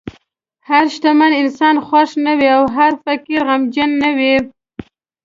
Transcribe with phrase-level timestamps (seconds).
[0.69, 4.35] هر شتمن انسان خوښ نه وي، او هر فقیر غمجن نه وي.